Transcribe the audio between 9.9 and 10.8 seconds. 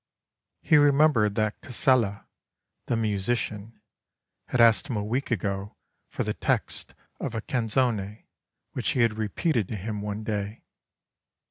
one day.